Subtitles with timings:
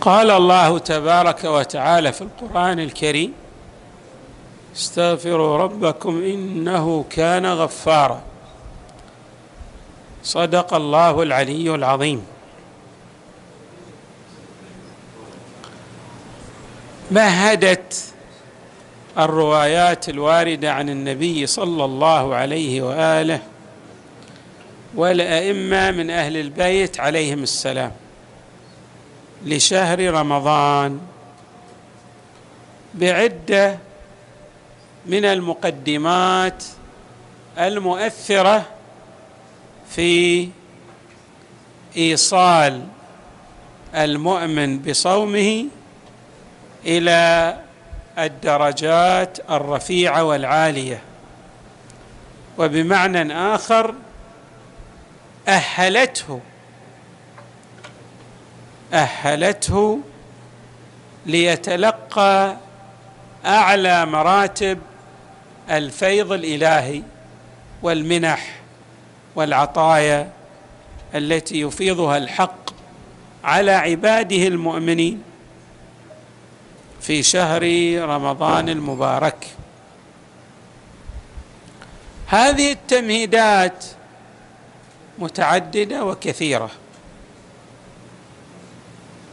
[0.00, 3.32] قال الله تبارك وتعالى في القرآن الكريم
[4.76, 8.22] استغفروا ربكم إنه كان غفارا.
[10.22, 12.26] صدق الله العلي العظيم.
[17.10, 18.04] مهدت
[19.18, 23.40] الروايات الواردة عن النبي صلى الله عليه وآله
[24.94, 27.92] والأئمة من أهل البيت عليهم السلام.
[29.44, 31.00] لشهر رمضان
[32.94, 33.78] بعدة
[35.06, 36.64] من المقدمات
[37.58, 38.66] المؤثرة
[39.90, 40.48] في
[41.96, 42.86] إيصال
[43.94, 45.66] المؤمن بصومه
[46.86, 47.56] إلى
[48.18, 51.02] الدرجات الرفيعة والعالية.
[52.58, 53.94] وبمعنى آخر
[55.48, 56.40] أهلته
[58.92, 60.00] أهلته
[61.26, 62.56] ليتلقى
[63.46, 64.78] أعلى مراتب
[65.70, 67.02] الفيض الإلهي
[67.82, 68.60] والمنح
[69.34, 70.30] والعطايا
[71.14, 72.70] التي يفيضها الحق
[73.44, 75.22] على عباده المؤمنين
[77.00, 77.62] في شهر
[78.08, 79.46] رمضان المبارك.
[82.26, 83.84] هذه التمهيدات
[85.18, 86.70] متعددة وكثيرة.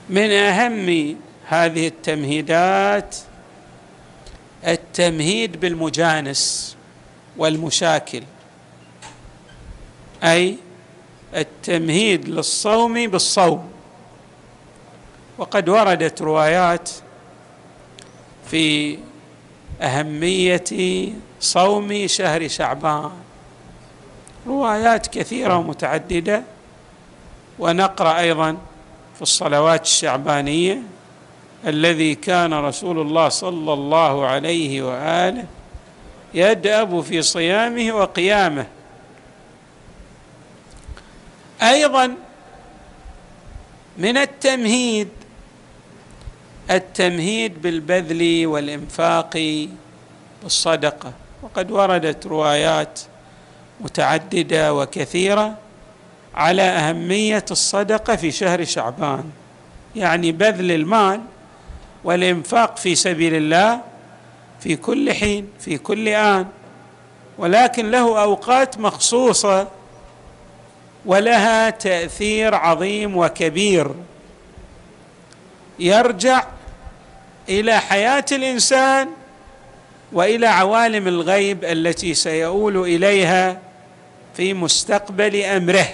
[0.09, 1.15] من أهم
[1.47, 3.15] هذه التمهيدات
[4.67, 6.75] التمهيد بالمجانس
[7.37, 8.23] والمشاكل
[10.23, 10.57] أي
[11.35, 13.71] التمهيد للصوم بالصوم.
[15.37, 16.89] وقد وردت روايات
[18.51, 18.97] في
[19.81, 23.11] أهمية صوم شهر شعبان.
[24.47, 26.43] روايات كثيرة ومتعددة
[27.59, 28.57] ونقرأ أيضا
[29.15, 30.81] في الصلوات الشعبانية
[31.67, 35.45] الذي كان رسول الله صلى الله عليه وآله
[36.33, 38.67] يدأب في صيامه وقيامه.
[41.61, 42.15] أيضا
[43.97, 45.09] من التمهيد
[46.71, 49.67] التمهيد بالبذل والإنفاق
[50.43, 51.13] بالصدقة.
[51.41, 52.99] وقد وردت روايات
[53.81, 55.57] متعددة وكثيرة
[56.35, 59.23] على أهمية الصدقة في شهر شعبان.
[59.95, 61.21] يعني بذل المال
[62.03, 63.81] والإنفاق في سبيل الله
[64.59, 66.47] في كل حين في كل آن.
[67.37, 69.67] ولكن له أوقات مخصوصة
[71.05, 73.91] ولها تأثير عظيم وكبير.
[75.79, 76.43] يرجع
[77.49, 79.09] إلى حياة الإنسان
[80.11, 83.59] وإلى عوالم الغيب التي سيؤول إليها
[84.37, 85.87] في مستقبل أمره.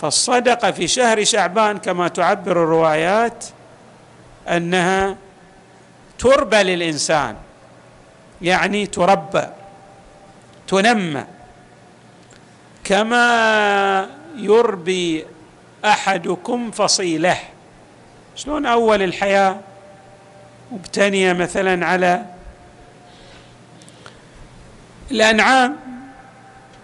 [0.00, 3.44] فالصدقة في شهر شعبان كما تعبر الروايات
[4.48, 5.16] أنها
[6.18, 7.36] تربى للإنسان
[8.42, 9.46] يعني تربى
[10.68, 11.24] تنمى
[12.84, 15.26] كما يربي
[15.84, 17.38] أحدكم فصيلة.
[18.36, 19.60] شلون أول الحياة
[20.72, 22.24] مبتنية مثلا على
[25.10, 25.76] الأنعام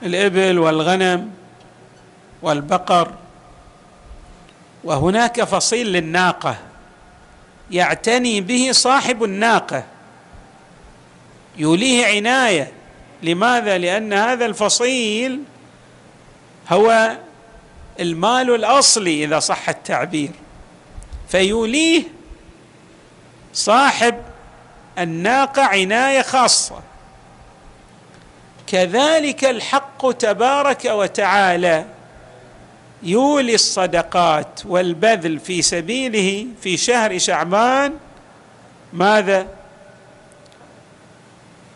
[0.02, 1.30] الإبل والغنم؟
[2.46, 3.12] والبقر.
[4.84, 6.56] وهناك فصيل للناقة
[7.70, 9.84] يعتني به صاحب الناقة.
[11.56, 12.72] يوليه عناية.
[13.22, 15.42] لماذا؟ لأن هذا الفصيل
[16.68, 17.16] هو
[18.00, 20.30] المال الأصلي إذا صح التعبير.
[21.28, 22.02] فيوليه
[23.54, 24.22] صاحب
[24.98, 26.80] الناقة عناية خاصة.
[28.66, 31.95] كذلك الحق تبارك وتعالى.
[33.06, 37.92] يولي الصدقات والبذل في سبيله في شهر شعبان
[38.92, 39.46] ماذا؟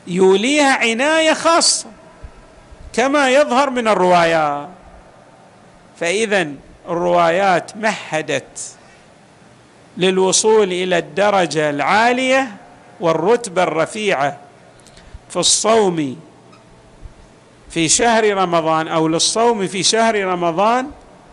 [0.06, 1.86] يوليها عناية خاصة
[2.92, 4.68] كما يظهر من الروايات
[6.00, 6.48] فاذا
[6.88, 8.58] الروايات مهدت
[9.96, 12.48] للوصول إلى الدرجة العالية
[13.00, 14.38] والرتبة الرفيعة
[15.28, 16.20] في الصوم
[17.70, 20.90] في شهر رمضان أو للصوم في شهر رمضان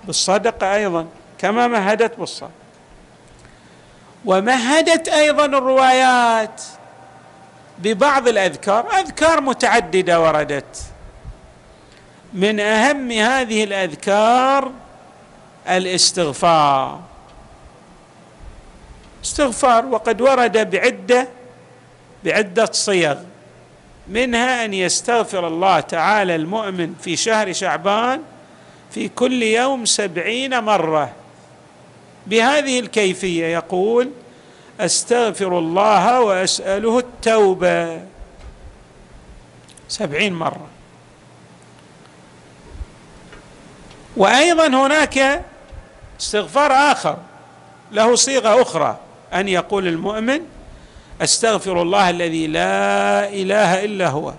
[0.07, 1.07] بالصدقة أيضا
[1.37, 2.49] كما مهدت بالصلاه
[4.25, 6.61] ومهدت أيضا الروايات
[7.79, 10.83] ببعض الأذكار أذكار متعددة وردت.
[12.33, 14.71] من أهم هذه الأذكار
[15.69, 17.01] الاستغفار.
[19.23, 21.27] استغفار وقد ورد بعدة
[22.23, 23.17] بعدة صيغ.
[24.07, 28.21] منها أن يستغفر الله تعالى المؤمن في شهر شعبان
[28.91, 31.11] في كل يوم سبعين مرة
[32.27, 34.11] بهذه الكيفية يقول
[34.79, 38.01] أستغفر الله وأسأله التوبة
[39.87, 40.67] سبعين مرة.
[44.17, 45.45] وأيضا هناك
[46.19, 47.17] استغفار آخر
[47.91, 48.97] له صيغة أخرى
[49.33, 50.41] أن يقول المؤمن
[51.21, 54.33] أستغفر الله الذي لا إله إلا هو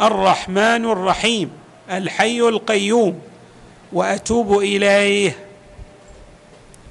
[0.00, 1.61] الرحمن الرحيم.
[1.90, 3.20] الحي القيوم
[3.92, 5.36] وأتوب إليه.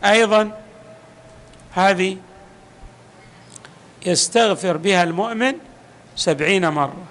[0.06, 0.52] أيضا
[1.72, 2.18] هذه
[4.06, 5.54] يستغفر بها المؤمن
[6.16, 7.04] سبعين مرة.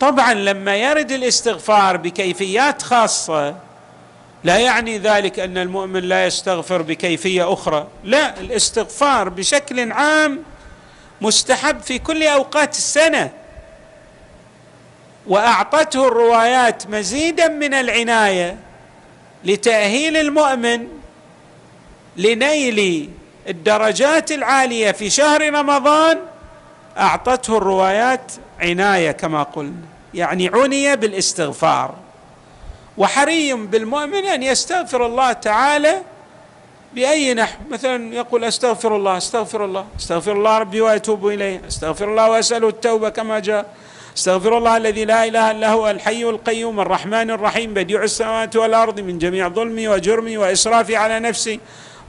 [0.00, 3.56] طبعا لما يرد الاستغفار بكيفيات خاصة
[4.44, 7.86] لا يعني ذلك أن المؤمن لا يستغفر بكيفية أخرى.
[8.04, 10.42] لا الاستغفار بشكل عام
[11.20, 13.30] مستحب في كل أوقات السنة.
[15.30, 18.56] وأعطته الروايات مزيدا من العناية
[19.44, 20.86] لتأهيل المؤمن
[22.16, 23.10] لنيل
[23.48, 26.18] الدرجات العالية في شهر رمضان
[26.98, 29.72] أعطته الروايات عناية كما قلنا
[30.14, 31.94] يعني عني بالاستغفار.
[32.98, 36.02] وحري بالمؤمن أن يستغفر الله تعالى
[36.94, 42.30] بأي نحو؟ مثلا يقول أستغفر الله أستغفر الله أستغفر الله ربي وأتوب إليه أستغفر الله
[42.30, 43.74] وأسأله التوبة كما جاء.
[44.16, 49.18] استغفر الله الذي لا إله إلا هو الحي القيوم الرحمن الرحيم بديع السماوات والأرض من
[49.18, 51.60] جميع ظلمي وجرمي وإسرافي على نفسي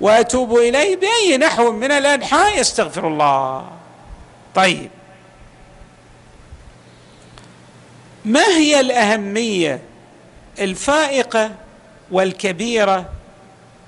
[0.01, 3.69] وأتوب إليه بأي نحو من الأنحاء يستغفر الله.
[4.55, 4.89] طيب.
[8.25, 9.81] ما هي الأهمية
[10.59, 11.51] الفائقة
[12.11, 13.09] والكبيرة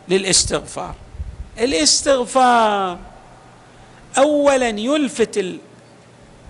[0.10, 0.96] للاستغفار؟
[1.60, 2.98] الاستغفار
[4.18, 5.60] اولا يلفت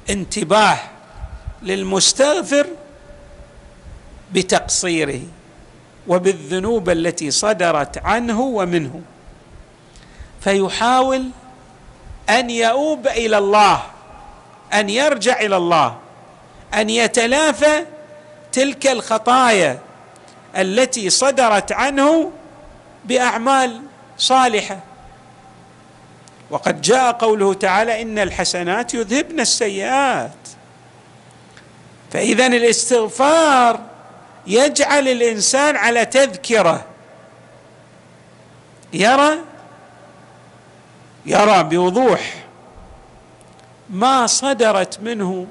[0.10, 0.78] الانتباه
[1.64, 2.68] للمستغفر
[4.34, 5.22] بتقصيره
[6.08, 9.02] وبالذنوب التي صدرت عنه ومنه.
[10.42, 11.30] فيحاول
[12.30, 13.84] أن يؤوب إلى الله
[14.74, 15.98] أن يرجع إلى الله
[16.74, 17.86] أن يتلافى
[18.52, 19.80] تلك الخطايا
[20.58, 22.32] التي صدرت عنه
[23.06, 23.82] بأعمال
[24.18, 24.80] صالحة.
[26.50, 30.32] وقد جاء قوله تعالى إن الحسنات يذهبن السيئات.
[32.14, 33.80] فإذا الاستغفار
[34.48, 36.86] يجعل الإنسان على تذكرة.
[38.94, 39.38] يرى؟
[41.26, 42.34] يرى بوضوح
[43.90, 45.48] ما صدرت منه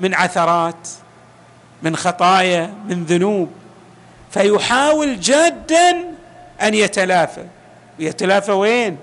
[0.00, 0.88] من عثرات
[1.82, 3.52] من خطايا من ذنوب.
[4.30, 5.90] فيحاول جادا
[6.62, 7.44] أن يتلافى.
[7.98, 8.98] يتلافى وين؟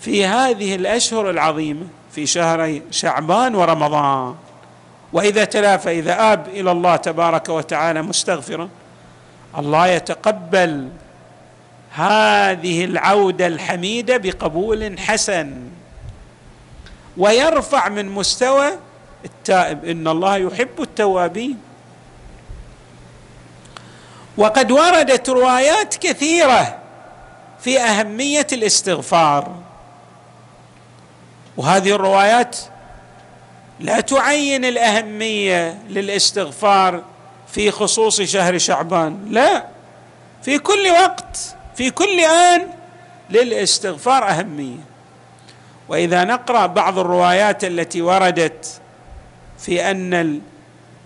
[0.00, 4.34] في هذه الأشهر العظيمة في شهري شعبان ورمضان.
[5.12, 8.68] وإذا تلافى اذا آب إلى الله تبارك وتعالى مستغفرا
[9.58, 10.88] الله يتقبل
[11.92, 15.68] هذه العودة الحميدة بقبول حسن
[17.16, 18.70] ويرفع من مستوى
[19.24, 19.84] التائب.
[19.84, 21.58] إن الله يحب التوابين.
[24.36, 26.78] وقد وردت روايات كثيرة
[27.60, 29.54] في أهمية الاستغفار.
[31.56, 32.58] وهذه الروايات
[33.80, 37.02] لا تعين الأهمية للاستغفار
[37.48, 39.26] في خصوص شهر شعبان.
[39.30, 39.64] لا.
[40.42, 42.66] في كل وقت في كل آن
[43.30, 44.78] للاستغفار أهمية.
[45.88, 48.80] وإذا نقرأ بعض الروايات التي وردت
[49.58, 50.40] في أن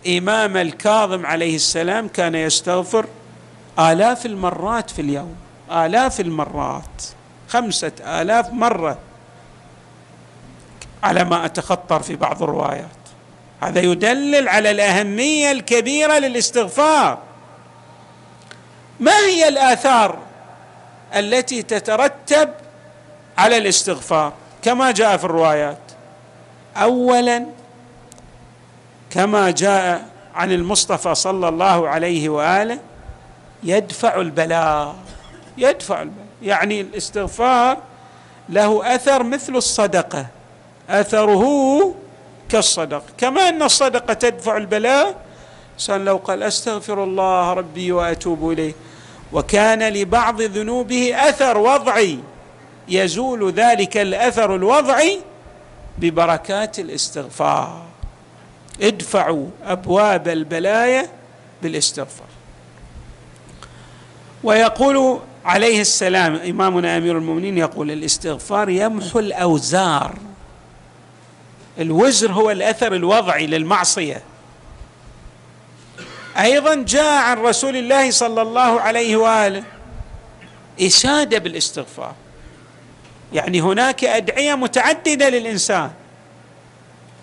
[0.06, 3.06] الإمام الكاظم عليه السلام كان يستغفر
[3.78, 5.34] آلاف المرات في اليوم.
[5.70, 7.02] آلاف المرات.
[7.48, 8.98] خمسة آلاف مرة.
[11.02, 12.86] على ما أتخطر في بعض الروايات.
[13.60, 17.18] هذا يدلل على الأهمية الكبيرة للاستغفار.
[19.00, 20.18] ما هي الآثار
[21.14, 22.48] التي تترتب
[23.38, 24.32] على الاستغفار؟
[24.62, 25.78] كما جاء في الروايات.
[26.76, 27.46] اولا
[29.10, 32.78] كما جاء عن المصطفى صلى الله عليه وآله
[33.62, 34.96] يدفع البلاء.
[35.58, 36.26] يدفع البلاء.
[36.42, 37.78] يعني الاستغفار
[38.48, 40.26] له أثر مثل الصدقة.
[40.88, 41.94] أثره
[42.48, 45.16] كالصدقه كما أن الصدقة تدفع البلاء.
[45.74, 48.74] إنسان لو قال أستغفر الله ربي وأتوب إليه.
[49.32, 52.18] وكان لبعض ذنوبه أثر وضعي.
[52.88, 55.20] يزول ذلك الأثر الوضعي
[55.98, 57.82] ببركات الاستغفار.
[58.82, 61.08] ادفعوا أبواب البلايا
[61.62, 62.26] بالاستغفار.
[64.44, 70.14] ويقول عليه السلام إمامنا أمير المؤمنين يقول الاستغفار يمحو الأوزار.
[71.78, 74.22] الوزر هو الأثر الوضعي للمعصية.
[76.38, 79.64] أيضا جاء عن رسول الله صلى الله عليه وآله
[80.80, 82.14] اشاده بالاستغفار.
[83.32, 85.90] يعني هناك أدعية متعددة للإنسان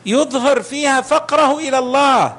[0.05, 2.37] يظهر فيها فقره إلى الله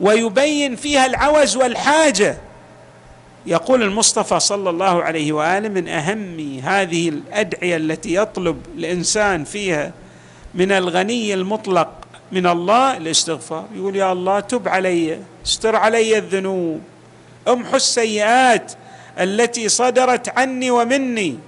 [0.00, 2.38] ويبين فيها العوز والحاجة.
[3.46, 9.92] يقول المصطفى صلى الله عليه وآله من أهم هذه الأدعية التي يطلب الإنسان فيها
[10.54, 11.88] من الغني المطلق
[12.32, 13.64] من الله الاستغفار.
[13.74, 16.80] يقول يا الله تب علي استر علي الذنوب
[17.48, 18.72] امحو السيئات
[19.18, 21.38] التي صدرت عني ومني.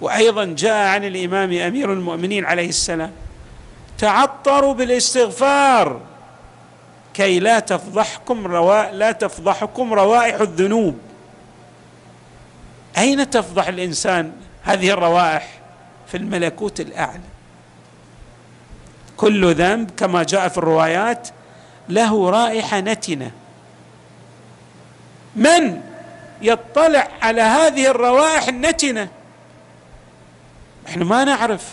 [0.00, 3.12] وأيضا جاء عن الإمام أمير المؤمنين عليه السلام
[3.98, 6.00] تعطروا بالاستغفار
[7.14, 8.90] كي لا تفضحكم روا...
[8.92, 10.98] لا تفضحكم روائح الذنوب.
[12.98, 14.32] أين تفضح الإنسان
[14.62, 15.48] هذه الروائح؟
[16.06, 17.31] في الملكوت الأعلى.
[19.16, 21.28] كل ذنب كما جاء في الروايات
[21.88, 23.30] له رائحة نتنة.
[25.36, 25.80] من
[26.42, 29.08] يطلع على هذه الروائح النتنة؟
[30.88, 31.72] إحنا ما نعرف.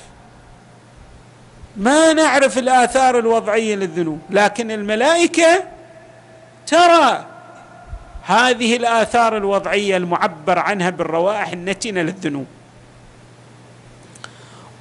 [1.77, 5.63] ما نعرف الآثار الوضعية للذنوب لكن الملائكة
[6.67, 7.25] ترى
[8.24, 12.46] هذه الآثار الوضعية المعبر عنها بالروائح النتنة للذنوب.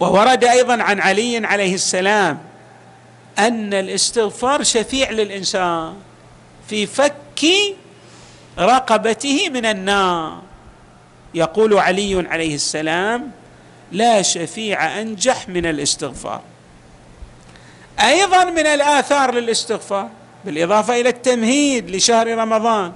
[0.00, 2.47] وورد أيضا عن علي عليه السلام
[3.38, 5.94] أن الاستغفار شفيع للإنسان
[6.68, 7.44] في فك
[8.58, 10.42] رقبته من النار.
[11.34, 13.30] يقول علي عليه السلام
[13.92, 16.40] لا شفيع أنجح من الاستغفار.
[18.00, 20.08] أيضا من الآثار للاستغفار
[20.44, 22.92] بالإضافة إلى التمهيد لشهر رمضان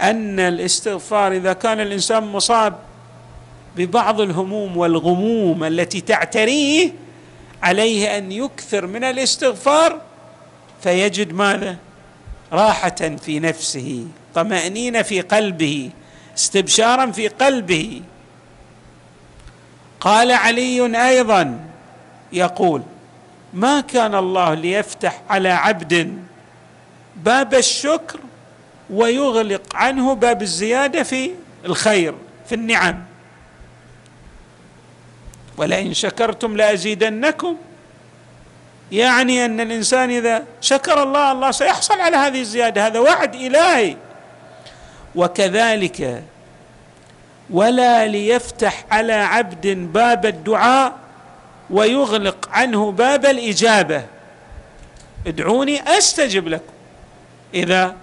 [0.00, 2.78] أن الاستغفار إذا كان الإنسان مصاب
[3.76, 6.92] ببعض الهموم والغموم التي تعتريه
[7.62, 10.00] عليه أن يكثر من الاستغفار
[10.82, 11.76] فيجد ماذا
[12.52, 15.90] راحة في نفسه طمأنينة في قلبه
[16.36, 18.02] استبشارا في قلبه.
[20.00, 21.60] قال علي أيضا
[22.32, 22.82] يقول
[23.54, 26.18] ما كان الله ليفتح على عبد
[27.16, 28.20] باب الشكر
[28.90, 31.30] ويغلق عنه باب الزيادة في
[31.64, 32.14] الخير
[32.48, 33.04] في النعم؟
[35.56, 37.56] ولئن شكرتم لأزيدنكم.
[38.92, 42.86] يعني أن الإنسان إذا شكر الله الله سيحصل على هذه الزيادة.
[42.86, 43.96] هذا وعد إلهي.
[45.14, 46.22] وكذلك
[47.50, 50.92] ولا ليفتح على عبد باب الدعاء
[51.70, 54.04] ويغلق عنه باب الإجابة.
[55.26, 56.72] ادعوني أستجب لكم.
[57.54, 57.96] إذا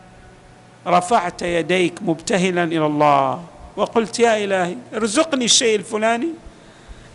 [0.87, 3.43] رفعت يديك مبتهلا إلى الله
[3.75, 6.29] وقلت يا إلهي ارزقني الشيء الفلاني.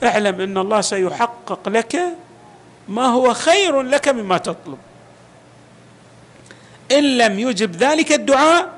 [0.03, 2.01] اعلم ان الله سيحقق لك
[2.89, 4.79] ما هو خير لك مما تطلب.
[6.93, 8.69] إن لم يجب ذلك الدعاء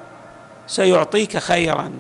[0.67, 1.93] سيعطيك خيرا.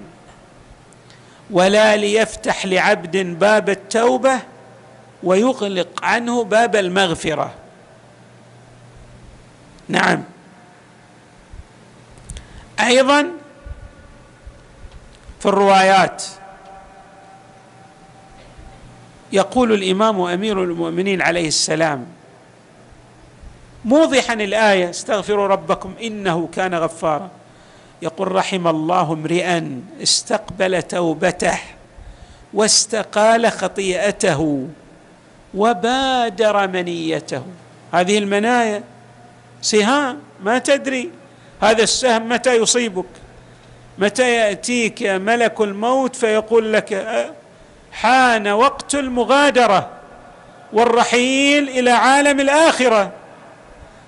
[1.50, 4.39] ولا ليفتح لعبد باب التوبة
[5.23, 7.55] ويغلق عنه باب المغفرة.
[9.89, 10.23] نعم.
[12.81, 13.31] أيضا
[15.41, 16.25] في الروايات
[19.33, 22.07] يقول الإمام أمير المؤمنين عليه السلام
[23.85, 27.31] موضحا الآية استغفروا ربكم إنه كان غفارا.
[28.03, 31.59] يقول رحم الله امرئا استقبل توبته
[32.55, 34.69] واستقال خطيئته
[35.55, 37.43] وبادر منيته.
[37.93, 38.83] هذه المنايا
[39.63, 41.11] سهام ما تدري.
[41.61, 43.07] هذا السهم متى يصيبك؟
[43.99, 46.93] متى يأتيك ملك الموت فيقول لك
[47.92, 49.90] حان وقت المغادرة
[50.73, 53.12] والرحيل إلى عالم الآخرة.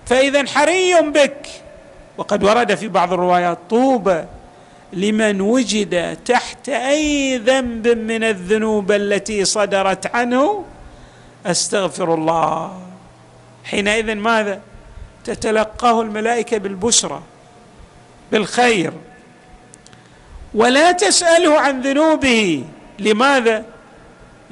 [0.07, 1.47] فاذا حري بك.
[2.17, 4.25] وقد ورد في بعض الروايات طوبى
[4.93, 10.65] لمن وجد تحت أي ذنب من الذنوب التي صدرت عنه.
[11.47, 12.81] أستغفر الله.
[13.65, 14.61] حينئذ ماذا؟
[15.25, 17.23] تتلقاه الملائكة بالبشرى
[18.33, 18.93] بالخير.
[20.55, 22.65] ولا تسأله عن ذنوبه.
[22.99, 23.65] لماذا؟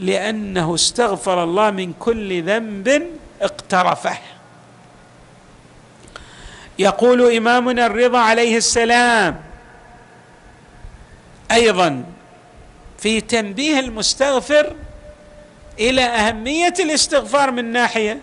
[0.01, 3.07] لأنه استغفر الله من كل ذنب
[3.43, 4.19] اقترفه.
[6.79, 9.41] يقول إمامنا الرضا عليه السلام
[11.53, 12.05] أيضا
[12.99, 14.75] في تنبيه المستغفر
[15.79, 18.21] إلى أهمية الاستغفار من ناحية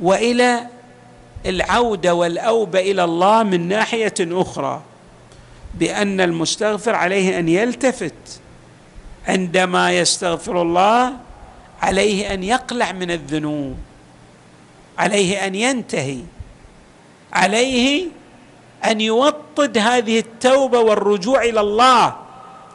[0.00, 0.66] وإلى
[1.46, 4.82] العودة والأوبة إلى الله من ناحية أخرى
[5.74, 8.40] بأن المستغفر عليه أن يلتفت
[9.28, 11.12] عندما يستغفر الله
[11.82, 13.76] عليه أن يقلع من الذنوب
[14.98, 16.20] عليه أن ينتهي
[17.32, 18.06] عليه
[18.84, 22.16] أن يوطد هذه التوبة والرجوع إلى الله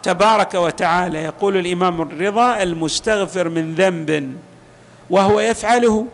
[0.03, 1.24] تبارك وتعالى.
[1.24, 4.38] يقول الإمام الرضا المستغفر من ذنب
[5.10, 6.08] وهو يفعله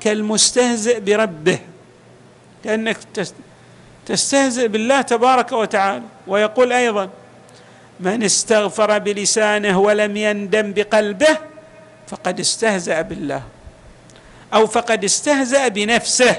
[0.00, 1.58] كالمستهزئ بربه
[2.64, 2.96] كأنك
[4.06, 6.04] تستهزئ بالله تبارك وتعالى.
[6.26, 7.08] ويقول أيضا
[8.00, 11.38] من استغفر بلسانه ولم يندم بقلبه
[12.08, 13.42] فقد استهزأ بالله.
[14.54, 16.36] أو فقد استهزأ بنفسه.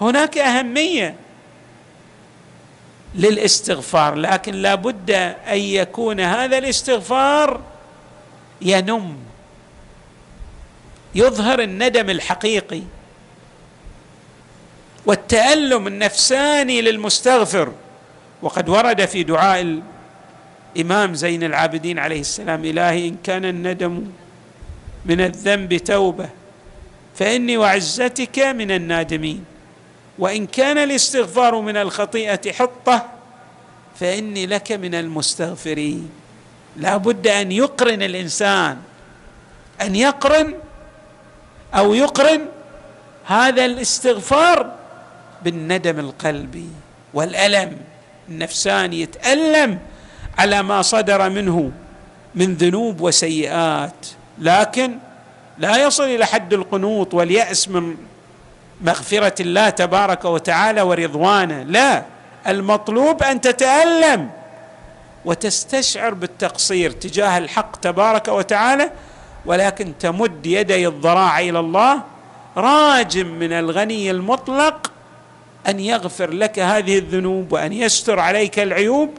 [0.00, 1.14] هناك أهمية
[3.14, 7.60] للاستغفار لكن لا بد أن يكون هذا الاستغفار
[8.62, 9.16] ينم.
[11.14, 12.82] يظهر الندم الحقيقي
[15.06, 17.72] والتألم النفساني للمستغفر.
[18.42, 19.80] وقد ورد في دعاء
[20.76, 24.04] الامام زين العابدين عليه السلام إلهي إن كان الندم
[25.06, 26.28] من الذنب توبة
[27.14, 29.44] فإني وعزتك من النادمين.
[30.18, 33.08] وإن كان الاستغفار من الخطيئة حطة
[34.00, 36.10] فإني لك من المستغفرين.
[36.76, 38.76] لا بد أن يقرن الإنسان
[39.80, 40.54] أن يقرن
[41.74, 42.40] أو يقرن
[43.24, 44.74] هذا الاستغفار
[45.44, 46.68] بالندم القلبي
[47.14, 47.76] والألم.
[48.28, 49.78] النفساني يتألم
[50.40, 51.70] على ما صدر منه
[52.34, 54.06] من ذنوب وسيئات.
[54.38, 54.98] لكن
[55.58, 57.96] لا يصل إلى حد القنوط واليأس من
[58.80, 61.62] مغفرة الله تبارك وتعالى ورضوانه.
[61.62, 62.04] لا
[62.46, 64.30] المطلوب أن تتألم
[65.24, 68.90] وتستشعر بالتقصير تجاه الحق تبارك وتعالى
[69.46, 72.02] ولكن تمد يدي الضراعه إلى الله
[72.56, 74.92] راجم من الغني المطلق
[75.68, 79.10] أن يغفر لك هذه الذنوب وأن يستر عليك العيوب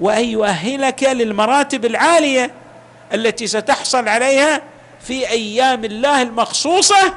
[0.00, 2.50] وأن يؤهلك للمراتب العالية
[3.14, 4.62] التي ستحصل عليها
[5.00, 7.14] في أيام الله المخصوصة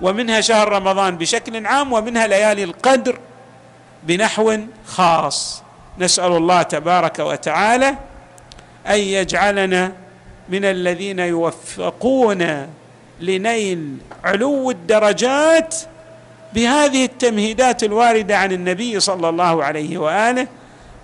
[0.00, 3.18] ومنها شهر رمضان بشكل عام ومنها ليالي القدر
[4.02, 5.62] بنحو خاص.
[5.98, 7.96] نسأل الله تبارك وتعالى
[8.86, 9.92] أن يجعلنا
[10.48, 12.68] من الذين يوفقون
[13.20, 15.76] لنيل علو الدرجات
[16.52, 20.46] بهذه التمهيدات الواردة عن النبي صلى الله عليه وآله.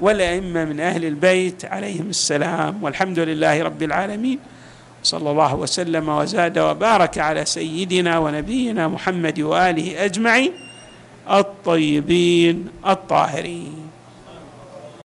[0.00, 4.38] والأئمة من أهل البيت عليهم السلام والحمد لله رب العالمين.
[5.02, 10.52] صلى الله وسلم وزاد وبارك على سيدنا ونبينا محمد وآله أجمعين
[11.30, 13.87] الطيبين الطاهرين.